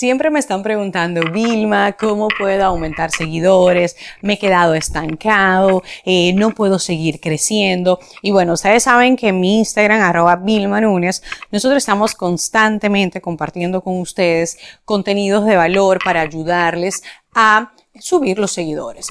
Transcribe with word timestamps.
Siempre 0.00 0.30
me 0.30 0.38
están 0.38 0.62
preguntando, 0.62 1.20
Vilma, 1.30 1.92
¿cómo 1.92 2.28
puedo 2.28 2.64
aumentar 2.64 3.10
seguidores? 3.10 3.96
Me 4.22 4.32
he 4.32 4.38
quedado 4.38 4.72
estancado, 4.72 5.82
eh, 6.06 6.32
no 6.32 6.54
puedo 6.54 6.78
seguir 6.78 7.20
creciendo. 7.20 8.00
Y 8.22 8.30
bueno, 8.30 8.54
ustedes 8.54 8.84
saben 8.84 9.14
que 9.14 9.28
en 9.28 9.40
mi 9.40 9.58
Instagram, 9.58 10.00
arroba 10.00 10.36
Vilma 10.36 10.80
Núñez, 10.80 11.22
nosotros 11.52 11.82
estamos 11.82 12.14
constantemente 12.14 13.20
compartiendo 13.20 13.82
con 13.82 14.00
ustedes 14.00 14.56
contenidos 14.86 15.44
de 15.44 15.56
valor 15.56 15.98
para 16.02 16.22
ayudarles 16.22 17.02
a 17.34 17.74
subir 17.98 18.38
los 18.38 18.52
seguidores. 18.52 19.06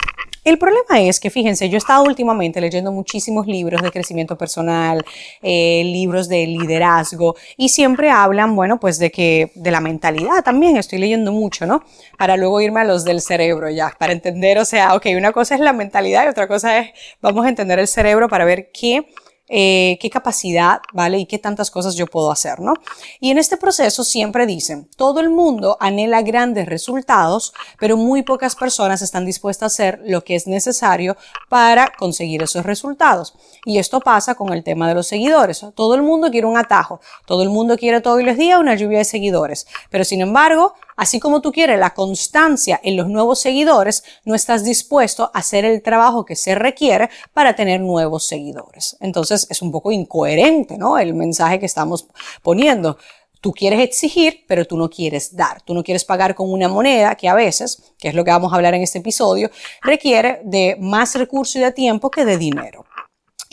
El 0.49 0.58
problema 0.58 0.99
es 0.99 1.20
que, 1.20 1.30
fíjense, 1.30 1.70
yo 1.70 1.76
he 1.76 1.77
estado 1.77 2.03
últimamente 2.05 2.59
leyendo 2.59 2.91
muchísimos 2.91 3.45
libros 3.45 3.84
de 3.84 3.91
crecimiento 3.91 4.35
personal, 4.35 5.05
eh, 5.44 5.84
libros 5.85 6.27
de 6.27 6.48
liderazgo, 6.48 7.35
y 7.55 7.70
siempre 7.70 8.09
hablan, 8.09 8.55
bueno, 8.55 8.80
pues 8.80 8.98
de 8.98 9.12
que, 9.12 9.52
de 9.53 9.70
la 9.70 9.80
mentalidad 9.80 10.44
también, 10.44 10.75
estoy 10.75 10.98
leyendo 10.98 11.31
mucho, 11.31 11.67
¿no? 11.67 11.84
Para 12.17 12.35
luego 12.35 12.62
irme 12.62 12.80
a 12.80 12.84
los 12.84 13.05
del 13.05 13.22
cerebro 13.22 13.70
ya, 13.70 13.94
para 13.99 14.12
entender, 14.12 14.58
o 14.58 14.66
sea, 14.66 14.95
ok, 14.95 15.05
una 15.16 15.34
cosa 15.34 15.53
es 15.53 15.62
la 15.62 15.72
mentalidad 15.72 16.25
y 16.25 16.30
otra 16.30 16.48
cosa 16.48 16.80
es, 16.80 16.94
vamos 17.22 17.45
a 17.45 17.50
entender 17.50 17.77
el 17.77 17.88
cerebro 17.88 18.27
para 18.27 18.44
ver 18.44 18.72
qué 18.73 19.05
eh, 19.49 19.98
qué 19.99 20.09
capacidad, 20.09 20.80
¿vale? 20.94 21.17
Y 21.17 21.26
qué 21.26 21.39
tantas 21.39 21.72
cosas 21.72 21.95
yo 21.95 22.05
puedo 22.05 22.31
hacer, 22.31 22.59
¿no? 22.59 22.73
Y 23.19 23.31
en 23.31 23.39
este 23.39 23.58
proceso 23.58 24.03
siempre 24.03 24.45
dicen, 24.45 24.88
todo 24.95 25.19
el 25.19 25.30
mundo 25.30 25.75
anhela 25.80 26.22
grandes 26.22 26.67
resultados, 26.67 27.53
pero 27.80 27.97
muy 27.97 28.22
pocas 28.22 28.56
personas 28.56 29.02
están 29.02 29.25
dispuestas 29.25 29.64
a 29.64 29.73
hacer 29.73 30.02
lo 30.06 30.23
que 30.23 30.36
es 30.36 30.45
necesario 30.45 31.17
para 31.50 31.91
conseguir 31.97 32.44
esos 32.44 32.66
resultados. 32.66 33.33
Y 33.66 33.80
esto 33.80 34.00
pasa 34.00 34.36
con 34.36 34.53
el 34.53 34.64
tema 34.64 34.88
de 34.88 34.94
los 34.94 35.08
seguidores. 35.08 35.66
Todo 35.75 35.95
el 35.95 36.03
mundo 36.03 36.30
quiere 36.30 36.45
un 36.45 36.58
atajo, 36.58 37.02
todo 37.25 37.41
el 37.41 37.50
mundo 37.50 37.78
quiere 37.78 38.02
todos 38.02 38.22
los 38.22 38.38
días 38.38 38.59
una 38.59 38.75
lluvia 38.75 39.00
de 39.00 39.06
seguidores, 39.06 39.67
pero 39.89 40.06
sin 40.06 40.22
embargo, 40.22 40.75
Así 41.00 41.22
como 41.22 41.39
tú 41.39 41.53
quieres 41.53 41.80
la 41.80 41.94
constancia 41.94 42.78
en 42.83 42.97
los 42.97 43.08
nuevos 43.08 43.39
seguidores, 43.39 44.03
no 44.25 44.36
estás 44.36 44.66
dispuesto 44.66 45.31
a 45.33 45.39
hacer 45.39 45.64
el 45.64 45.81
trabajo 45.81 46.25
que 46.25 46.36
se 46.36 46.56
requiere 46.56 47.09
para 47.31 47.56
tener 47.56 47.80
nuevos 47.80 48.28
seguidores. 48.28 48.97
Entonces 49.00 49.47
es 49.50 49.61
un 49.61 49.72
poco 49.72 49.94
incoherente, 49.94 50.78
¿no? 50.78 50.97
El 50.97 51.14
mensaje 51.14 51.58
que 51.58 51.67
estamos 51.67 52.06
poniendo. 52.44 52.97
Tú 53.39 53.53
quieres 53.53 53.80
exigir, 53.80 54.44
pero 54.45 54.66
tú 54.66 54.75
no 54.75 54.89
quieres 54.89 55.38
dar. 55.38 55.61
Tú 55.61 55.73
no 55.73 55.86
quieres 55.86 56.03
pagar 56.03 56.36
con 56.36 56.52
una 56.52 56.67
moneda 56.67 57.16
que 57.16 57.30
a 57.30 57.34
veces, 57.34 57.81
que 57.97 58.09
es 58.09 58.13
lo 58.13 58.25
que 58.25 58.31
vamos 58.31 58.52
a 58.52 58.58
hablar 58.58 58.73
en 58.73 58.81
este 58.81 59.00
episodio, 59.00 59.50
requiere 59.81 60.41
de 60.44 60.75
más 60.81 61.16
recursos 61.16 61.56
y 61.56 61.59
de 61.59 61.72
tiempo 61.72 62.11
que 62.11 62.25
de 62.25 62.38
dinero. 62.38 62.84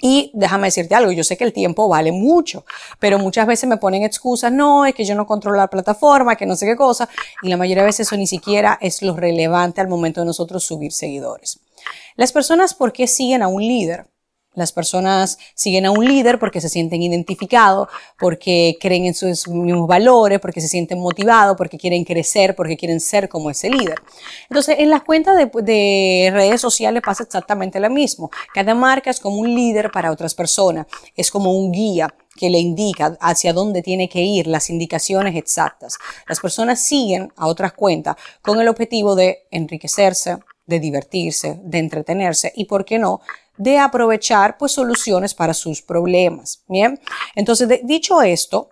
Y 0.00 0.30
déjame 0.34 0.66
decirte 0.66 0.94
algo, 0.94 1.10
yo 1.10 1.24
sé 1.24 1.38
que 1.38 1.44
el 1.44 1.54
tiempo 1.54 1.88
vale 1.88 2.12
mucho, 2.12 2.66
pero 2.98 3.18
muchas 3.18 3.46
veces 3.46 3.68
me 3.68 3.78
ponen 3.78 4.02
excusas, 4.02 4.52
no, 4.52 4.84
es 4.84 4.94
que 4.94 5.06
yo 5.06 5.14
no 5.14 5.26
controlo 5.26 5.56
la 5.56 5.68
plataforma, 5.68 6.36
que 6.36 6.44
no 6.44 6.54
sé 6.54 6.66
qué 6.66 6.76
cosa, 6.76 7.08
y 7.42 7.48
la 7.48 7.56
mayoría 7.56 7.82
de 7.82 7.86
veces 7.86 8.06
eso 8.06 8.16
ni 8.16 8.26
siquiera 8.26 8.78
es 8.82 9.00
lo 9.00 9.16
relevante 9.16 9.80
al 9.80 9.88
momento 9.88 10.20
de 10.20 10.26
nosotros 10.26 10.64
subir 10.64 10.92
seguidores. 10.92 11.60
Las 12.16 12.32
personas, 12.32 12.74
¿por 12.74 12.92
qué 12.92 13.06
siguen 13.06 13.42
a 13.42 13.48
un 13.48 13.62
líder? 13.62 14.06
Las 14.56 14.72
personas 14.72 15.38
siguen 15.54 15.84
a 15.84 15.90
un 15.90 16.04
líder 16.04 16.38
porque 16.38 16.62
se 16.62 16.70
sienten 16.70 17.02
identificados, 17.02 17.88
porque 18.18 18.78
creen 18.80 19.04
en 19.04 19.14
sus 19.14 19.46
mismos 19.48 19.86
valores, 19.86 20.40
porque 20.40 20.62
se 20.62 20.68
sienten 20.68 20.98
motivados, 20.98 21.56
porque 21.58 21.76
quieren 21.76 22.04
crecer, 22.04 22.56
porque 22.56 22.76
quieren 22.76 22.98
ser 22.98 23.28
como 23.28 23.50
ese 23.50 23.68
líder. 23.68 24.00
Entonces, 24.48 24.76
en 24.78 24.88
las 24.88 25.02
cuentas 25.02 25.36
de, 25.36 26.30
redes 26.32 26.60
sociales 26.60 27.02
pasa 27.04 27.24
exactamente 27.24 27.78
lo 27.78 27.90
mismo. 27.90 28.30
Cada 28.54 28.74
marca 28.74 29.10
es 29.10 29.20
como 29.20 29.36
un 29.36 29.54
líder 29.54 29.90
para 29.90 30.10
otras 30.10 30.34
personas, 30.34 30.86
es 31.14 31.30
como 31.30 31.52
un 31.52 31.70
guía 31.70 32.14
que 32.34 32.48
le 32.48 32.58
indica 32.58 33.18
hacia 33.20 33.52
dónde 33.52 33.82
tiene 33.82 34.08
que 34.08 34.22
ir, 34.22 34.46
las 34.46 34.70
indicaciones 34.70 35.36
exactas. 35.36 35.98
Las 36.26 36.40
personas 36.40 36.82
siguen 36.82 37.30
a 37.36 37.46
otras 37.46 37.74
cuentas 37.74 38.16
con 38.40 38.58
el 38.58 38.68
objetivo 38.68 39.14
de 39.14 39.46
enriquecerse, 39.50 40.38
de 40.66 40.80
divertirse, 40.80 41.60
de 41.62 41.78
entretenerse 41.78 42.52
y, 42.56 42.64
¿por 42.64 42.84
qué 42.84 42.98
no?, 42.98 43.20
de 43.56 43.78
aprovechar 43.78 44.58
pues 44.58 44.72
soluciones 44.72 45.34
para 45.34 45.54
sus 45.54 45.82
problemas. 45.82 46.62
Bien, 46.68 47.00
entonces 47.34 47.80
dicho 47.84 48.22
esto, 48.22 48.70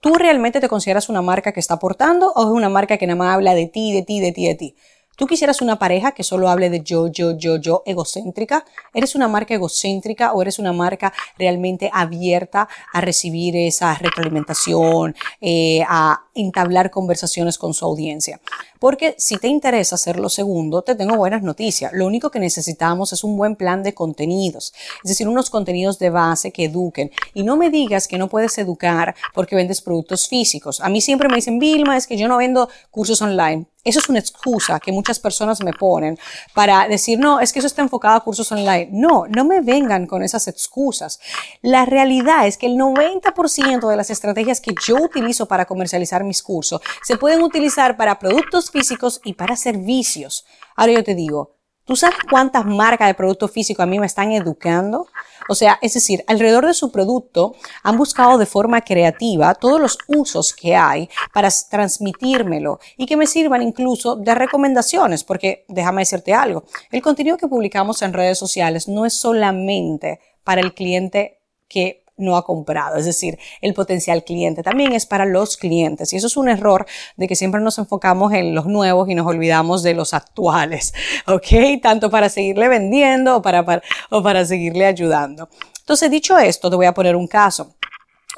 ¿tú 0.00 0.14
realmente 0.14 0.60
te 0.60 0.68
consideras 0.68 1.08
una 1.08 1.22
marca 1.22 1.52
que 1.52 1.60
está 1.60 1.74
aportando 1.74 2.32
o 2.34 2.42
es 2.42 2.50
una 2.50 2.68
marca 2.68 2.96
que 2.96 3.06
nada 3.06 3.18
más 3.18 3.34
habla 3.34 3.54
de 3.54 3.66
ti, 3.66 3.92
de 3.92 4.02
ti, 4.02 4.20
de 4.20 4.32
ti, 4.32 4.46
de 4.46 4.54
ti? 4.54 4.76
¿Tú 5.16 5.26
quisieras 5.26 5.62
una 5.62 5.78
pareja 5.78 6.12
que 6.12 6.22
solo 6.22 6.50
hable 6.50 6.68
de 6.68 6.82
yo, 6.82 7.06
yo, 7.08 7.36
yo, 7.38 7.56
yo, 7.56 7.82
egocéntrica? 7.86 8.66
¿Eres 8.92 9.14
una 9.14 9.28
marca 9.28 9.54
egocéntrica 9.54 10.34
o 10.34 10.42
eres 10.42 10.58
una 10.58 10.74
marca 10.74 11.10
realmente 11.38 11.90
abierta 11.90 12.68
a 12.92 13.00
recibir 13.00 13.56
esa 13.56 13.94
retroalimentación, 13.94 15.16
eh, 15.40 15.82
a 15.88 16.25
entablar 16.36 16.90
conversaciones 16.90 17.58
con 17.58 17.74
su 17.74 17.84
audiencia? 17.84 18.40
Porque 18.78 19.14
si 19.18 19.36
te 19.36 19.48
interesa 19.48 19.94
hacer 19.94 20.18
lo 20.18 20.28
segundo, 20.28 20.82
te 20.82 20.94
tengo 20.94 21.16
buenas 21.16 21.42
noticias. 21.42 21.92
Lo 21.92 22.06
único 22.06 22.30
que 22.30 22.38
necesitamos 22.38 23.12
es 23.12 23.24
un 23.24 23.36
buen 23.36 23.56
plan 23.56 23.82
de 23.82 23.94
contenidos, 23.94 24.72
es 25.02 25.10
decir, 25.10 25.28
unos 25.28 25.50
contenidos 25.50 25.98
de 25.98 26.10
base 26.10 26.52
que 26.52 26.64
eduquen. 26.64 27.10
Y 27.34 27.42
no 27.42 27.56
me 27.56 27.70
digas 27.70 28.08
que 28.08 28.18
no 28.18 28.28
puedes 28.28 28.56
educar 28.58 29.14
porque 29.34 29.56
vendes 29.56 29.80
productos 29.80 30.28
físicos. 30.28 30.80
A 30.80 30.88
mí 30.88 31.00
siempre 31.00 31.28
me 31.28 31.36
dicen, 31.36 31.58
Vilma, 31.58 31.96
es 31.96 32.06
que 32.06 32.16
yo 32.16 32.28
no 32.28 32.36
vendo 32.36 32.68
cursos 32.90 33.20
online. 33.22 33.66
Eso 33.86 34.00
es 34.00 34.08
una 34.08 34.18
excusa 34.18 34.80
que 34.80 34.90
muchas 34.90 35.20
personas 35.20 35.62
me 35.62 35.72
ponen 35.72 36.18
para 36.54 36.88
decir, 36.88 37.20
no, 37.20 37.38
es 37.38 37.52
que 37.52 37.60
eso 37.60 37.68
está 37.68 37.82
enfocado 37.82 38.16
a 38.16 38.24
cursos 38.24 38.50
online. 38.50 38.88
No, 38.90 39.26
no 39.28 39.44
me 39.44 39.60
vengan 39.60 40.08
con 40.08 40.24
esas 40.24 40.48
excusas. 40.48 41.20
La 41.62 41.84
realidad 41.86 42.48
es 42.48 42.58
que 42.58 42.66
el 42.66 42.76
90% 42.76 43.88
de 43.88 43.96
las 43.96 44.10
estrategias 44.10 44.60
que 44.60 44.74
yo 44.84 44.96
utilizo 44.96 45.46
para 45.46 45.66
comercializar 45.66 46.24
mis 46.26 46.42
cursos 46.42 46.80
se 47.02 47.16
pueden 47.16 47.42
utilizar 47.42 47.96
para 47.96 48.18
productos 48.18 48.70
físicos 48.70 49.20
y 49.24 49.34
para 49.34 49.56
servicios. 49.56 50.44
Ahora 50.76 50.92
yo 50.92 51.04
te 51.04 51.14
digo, 51.14 51.56
¿Tú 51.86 51.94
sabes 51.94 52.16
cuántas 52.28 52.66
marcas 52.66 53.06
de 53.06 53.14
productos 53.14 53.52
físicos 53.52 53.84
a 53.84 53.86
mí 53.86 54.00
me 54.00 54.06
están 54.06 54.32
educando? 54.32 55.06
O 55.48 55.54
sea, 55.54 55.78
es 55.80 55.94
decir, 55.94 56.24
alrededor 56.26 56.66
de 56.66 56.74
su 56.74 56.90
producto 56.90 57.54
han 57.84 57.96
buscado 57.96 58.38
de 58.38 58.46
forma 58.46 58.80
creativa 58.80 59.54
todos 59.54 59.80
los 59.80 59.96
usos 60.08 60.52
que 60.52 60.74
hay 60.74 61.08
para 61.32 61.48
transmitírmelo 61.70 62.80
y 62.96 63.06
que 63.06 63.16
me 63.16 63.28
sirvan 63.28 63.62
incluso 63.62 64.16
de 64.16 64.34
recomendaciones, 64.34 65.22
porque 65.22 65.64
déjame 65.68 66.02
decirte 66.02 66.34
algo, 66.34 66.64
el 66.90 67.02
contenido 67.02 67.36
que 67.36 67.46
publicamos 67.46 68.02
en 68.02 68.12
redes 68.12 68.36
sociales 68.36 68.88
no 68.88 69.06
es 69.06 69.14
solamente 69.14 70.18
para 70.42 70.62
el 70.62 70.74
cliente 70.74 71.38
que 71.68 72.04
no 72.16 72.36
ha 72.36 72.44
comprado, 72.44 72.96
es 72.96 73.04
decir, 73.04 73.38
el 73.60 73.74
potencial 73.74 74.24
cliente 74.24 74.62
también 74.62 74.92
es 74.92 75.06
para 75.06 75.24
los 75.24 75.56
clientes. 75.56 76.12
Y 76.12 76.16
eso 76.16 76.26
es 76.26 76.36
un 76.36 76.48
error 76.48 76.86
de 77.16 77.28
que 77.28 77.36
siempre 77.36 77.60
nos 77.60 77.78
enfocamos 77.78 78.32
en 78.32 78.54
los 78.54 78.66
nuevos 78.66 79.08
y 79.08 79.14
nos 79.14 79.26
olvidamos 79.26 79.82
de 79.82 79.94
los 79.94 80.14
actuales, 80.14 80.94
¿ok? 81.26 81.80
Tanto 81.82 82.10
para 82.10 82.28
seguirle 82.28 82.68
vendiendo 82.68 83.36
o 83.36 83.42
para, 83.42 83.82
o 84.10 84.22
para 84.22 84.44
seguirle 84.44 84.86
ayudando. 84.86 85.48
Entonces, 85.86 86.10
dicho 86.10 86.36
esto, 86.36 86.68
te 86.68 86.74
voy 86.74 86.86
a 86.86 86.94
poner 86.94 87.14
un 87.14 87.28
caso. 87.28 87.75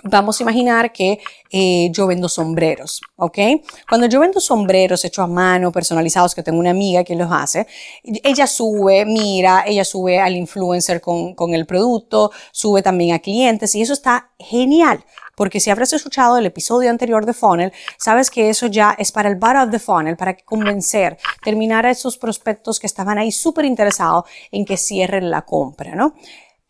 Vamos 0.05 0.39
a 0.39 0.45
imaginar 0.45 0.93
que 0.93 1.19
eh, 1.51 1.89
yo 1.91 2.07
vendo 2.07 2.29
sombreros, 2.29 3.01
¿ok? 3.17 3.39
Cuando 3.89 4.07
yo 4.07 4.21
vendo 4.21 4.41
sombreros 4.41 5.05
hechos 5.05 5.25
a 5.25 5.27
mano, 5.27 5.73
personalizados, 5.73 6.37
que 6.37 6.43
tengo 6.45 6.61
una 6.61 6.71
amiga 6.71 7.03
que 7.03 7.17
los 7.17 7.29
hace, 7.33 7.67
ella 8.05 8.47
sube, 8.47 9.05
mira, 9.05 9.65
ella 9.67 9.85
sube 9.85 10.21
al 10.21 10.37
influencer 10.37 11.01
con, 11.01 11.35
con 11.35 11.53
el 11.53 11.67
producto, 11.67 12.31
sube 12.53 12.81
también 12.81 13.15
a 13.15 13.19
clientes 13.19 13.75
y 13.75 13.83
eso 13.83 13.93
está 13.93 14.31
genial. 14.39 15.05
Porque 15.35 15.61
si 15.61 15.71
habrás 15.71 15.93
escuchado 15.93 16.37
el 16.37 16.47
episodio 16.47 16.91
anterior 16.91 17.25
de 17.25 17.33
Funnel, 17.33 17.73
sabes 17.97 18.29
que 18.29 18.51
eso 18.51 18.67
ya 18.67 18.97
es 18.99 19.13
para 19.13 19.29
el 19.29 19.37
bar 19.37 19.57
of 19.57 19.71
the 19.71 19.79
funnel, 19.79 20.17
para 20.17 20.37
convencer, 20.37 21.17
terminar 21.45 21.87
a 21.87 21.91
esos 21.91 22.19
prospectos 22.19 22.81
que 22.81 22.89
estaban 22.89 23.19
ahí 23.19 23.31
súper 23.31 23.65
interesados 23.65 24.25
en 24.51 24.65
que 24.65 24.77
cierren 24.77 25.31
la 25.31 25.43
compra, 25.43 25.95
¿no? 25.95 26.15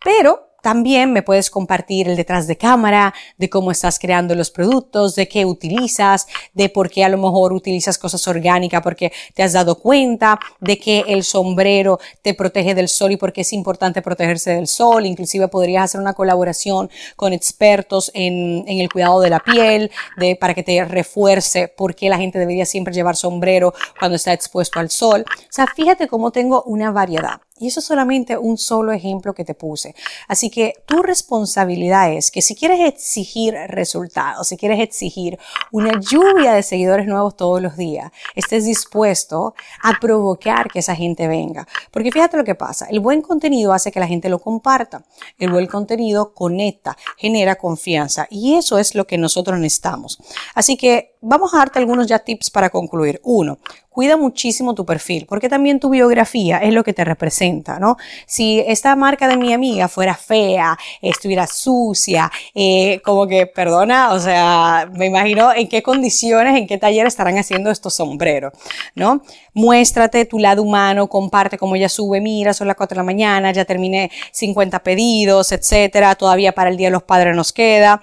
Pero 0.04 0.47
también 0.68 1.14
me 1.14 1.22
puedes 1.22 1.48
compartir 1.48 2.10
el 2.10 2.16
detrás 2.16 2.46
de 2.46 2.58
cámara, 2.58 3.14
de 3.38 3.48
cómo 3.48 3.70
estás 3.70 3.98
creando 3.98 4.34
los 4.34 4.50
productos, 4.50 5.14
de 5.14 5.26
qué 5.26 5.46
utilizas, 5.46 6.26
de 6.52 6.68
por 6.68 6.90
qué 6.90 7.04
a 7.04 7.08
lo 7.08 7.16
mejor 7.16 7.54
utilizas 7.54 7.96
cosas 7.96 8.28
orgánicas 8.28 8.82
porque 8.82 9.10
te 9.32 9.42
has 9.42 9.54
dado 9.54 9.76
cuenta, 9.76 10.38
de 10.60 10.78
que 10.78 11.04
el 11.08 11.24
sombrero 11.24 11.98
te 12.20 12.34
protege 12.34 12.74
del 12.74 12.88
sol 12.88 13.12
y 13.12 13.16
por 13.16 13.32
qué 13.32 13.40
es 13.40 13.54
importante 13.54 14.02
protegerse 14.02 14.50
del 14.50 14.66
sol. 14.66 15.06
Inclusive 15.06 15.48
podrías 15.48 15.84
hacer 15.84 16.02
una 16.02 16.12
colaboración 16.12 16.90
con 17.16 17.32
expertos 17.32 18.10
en, 18.12 18.66
el 18.68 18.90
cuidado 18.92 19.20
de 19.20 19.30
la 19.30 19.40
piel, 19.40 19.90
para 20.38 20.52
que 20.52 20.62
te 20.62 20.84
refuerce 20.84 21.68
por 21.68 21.94
qué 21.94 22.10
la 22.10 22.18
gente 22.18 22.38
debería 22.38 22.66
siempre 22.66 22.92
llevar 22.92 23.16
sombrero 23.16 23.72
cuando 23.98 24.16
está 24.16 24.34
expuesto 24.34 24.80
al 24.80 24.90
sol. 24.90 25.24
O 25.26 25.46
sea, 25.48 25.66
fíjate 25.66 26.08
cómo 26.08 26.30
tengo 26.30 26.62
una 26.64 26.90
variedad. 26.90 27.40
Y 27.60 27.69
eso 27.69 27.81
es 27.81 27.87
solamente 27.87 28.37
un 28.37 28.58
solo 28.58 28.93
ejemplo 28.93 29.34
que 29.34 29.44
te 29.44 29.55
puse. 29.55 29.94
Así 30.26 30.50
que 30.50 30.75
tu 30.87 31.02
responsabilidad 31.02 32.12
es 32.12 32.31
que 32.31 32.43
si 32.43 32.55
quieres 32.55 32.81
exigir 32.81 33.55
resultados, 33.69 34.49
si 34.49 34.56
quieres 34.56 34.81
exigir 34.81 35.38
una 35.72 35.99
lluvia 36.00 36.52
de 36.52 36.62
seguidores 36.62 37.06
nuevos 37.06 37.37
todos 37.37 37.60
los 37.60 37.76
días, 37.76 38.10
estés 38.34 38.64
dispuesto 38.64 39.55
a 39.82 39.99
provocar 40.00 40.70
que 40.70 40.81
esa 40.81 40.94
gente 40.94 41.28
venga. 41.28 41.66
Porque 41.90 42.12
fíjate 42.12 42.37
lo 42.37 42.44
que 42.44 42.55
pasa, 42.55 42.87
el 42.90 43.00
buen 43.00 43.22
contenido 43.22 43.72
hace 43.72 43.93
que 43.93 44.00
la 44.00 44.06
gente 44.06 44.28
lo 44.28 44.38
comparta, 44.38 45.04
el 45.38 45.50
buen 45.50 45.66
contenido 45.66 46.32
conecta, 46.34 46.96
genera 47.16 47.56
confianza 47.56 48.26
y 48.31 48.54
eso 48.54 48.78
es 48.78 48.94
lo 48.94 49.06
que 49.06 49.19
nosotros 49.19 49.58
necesitamos. 49.58 50.19
Así 50.54 50.76
que 50.76 51.16
vamos 51.20 51.54
a 51.54 51.58
darte 51.58 51.78
algunos 51.78 52.06
ya 52.06 52.18
tips 52.18 52.50
para 52.50 52.70
concluir. 52.70 53.20
Uno, 53.24 53.58
cuida 53.90 54.16
muchísimo 54.16 54.74
tu 54.74 54.86
perfil, 54.86 55.26
porque 55.28 55.48
también 55.48 55.80
tu 55.80 55.90
biografía 55.90 56.58
es 56.58 56.72
lo 56.72 56.84
que 56.84 56.92
te 56.92 57.04
representa, 57.04 57.80
¿no? 57.80 57.96
Si 58.26 58.60
esta 58.60 58.94
marca 58.94 59.26
de 59.26 59.36
mi 59.36 59.52
amiga 59.52 59.88
fuera 59.88 60.14
fea, 60.14 60.78
estuviera 61.02 61.46
sucia, 61.46 62.30
eh, 62.54 63.00
como 63.04 63.26
que, 63.26 63.46
perdona, 63.46 64.12
o 64.12 64.20
sea, 64.20 64.88
me 64.94 65.06
imagino 65.06 65.52
en 65.52 65.68
qué 65.68 65.82
condiciones, 65.82 66.56
en 66.56 66.66
qué 66.66 66.78
taller 66.78 67.06
estarán 67.06 67.38
haciendo 67.38 67.70
estos 67.70 67.94
sombreros, 67.94 68.52
¿no? 68.94 69.22
Muéstrate 69.52 70.24
tu 70.26 70.38
lado 70.38 70.62
humano, 70.62 71.08
comparte 71.08 71.58
cómo 71.58 71.74
ella 71.74 71.88
sube, 71.88 72.20
mira, 72.20 72.54
son 72.54 72.68
las 72.68 72.76
4 72.76 72.94
de 72.94 73.00
la 73.00 73.04
mañana, 73.04 73.50
ya 73.50 73.64
terminé 73.64 74.10
50 74.30 74.78
pedidos, 74.84 75.50
etcétera, 75.50 76.14
todavía 76.14 76.52
para 76.52 76.70
el 76.70 76.76
Día 76.76 76.86
de 76.86 76.92
los 76.92 77.02
Padres 77.02 77.34
nos 77.34 77.52
queda. 77.52 78.00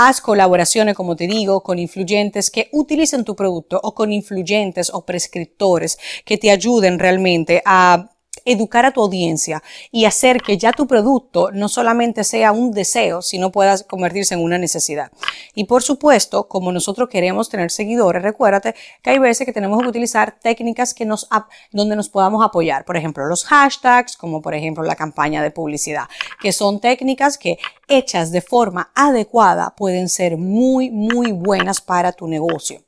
Haz 0.00 0.20
colaboraciones, 0.20 0.94
como 0.94 1.16
te 1.16 1.26
digo, 1.26 1.64
con 1.64 1.80
influyentes 1.80 2.52
que 2.52 2.68
utilicen 2.70 3.24
tu 3.24 3.34
producto 3.34 3.80
o 3.82 3.96
con 3.96 4.12
influyentes 4.12 4.90
o 4.94 5.04
prescriptores 5.04 5.98
que 6.24 6.38
te 6.38 6.52
ayuden 6.52 7.00
realmente 7.00 7.64
a 7.64 8.08
educar 8.44 8.84
a 8.86 8.92
tu 8.92 9.02
audiencia 9.02 9.62
y 9.90 10.04
hacer 10.04 10.42
que 10.42 10.58
ya 10.58 10.72
tu 10.72 10.86
producto 10.86 11.50
no 11.52 11.68
solamente 11.68 12.24
sea 12.24 12.52
un 12.52 12.72
deseo, 12.72 13.22
sino 13.22 13.52
pueda 13.52 13.76
convertirse 13.84 14.34
en 14.34 14.42
una 14.42 14.58
necesidad. 14.58 15.10
Y 15.54 15.64
por 15.64 15.82
supuesto, 15.82 16.48
como 16.48 16.72
nosotros 16.72 17.08
queremos 17.08 17.48
tener 17.48 17.70
seguidores, 17.70 18.22
recuérdate 18.22 18.74
que 19.02 19.10
hay 19.10 19.18
veces 19.18 19.46
que 19.46 19.52
tenemos 19.52 19.80
que 19.82 19.88
utilizar 19.88 20.38
técnicas 20.40 20.94
que 20.94 21.04
nos, 21.04 21.28
donde 21.72 21.96
nos 21.96 22.08
podamos 22.08 22.44
apoyar. 22.44 22.84
Por 22.84 22.96
ejemplo, 22.96 23.26
los 23.26 23.44
hashtags, 23.44 24.16
como 24.16 24.42
por 24.42 24.54
ejemplo 24.54 24.82
la 24.84 24.96
campaña 24.96 25.42
de 25.42 25.50
publicidad, 25.50 26.04
que 26.40 26.52
son 26.52 26.80
técnicas 26.80 27.38
que 27.38 27.58
hechas 27.88 28.30
de 28.30 28.40
forma 28.40 28.90
adecuada 28.94 29.74
pueden 29.76 30.08
ser 30.08 30.36
muy, 30.36 30.90
muy 30.90 31.32
buenas 31.32 31.80
para 31.80 32.12
tu 32.12 32.26
negocio. 32.26 32.87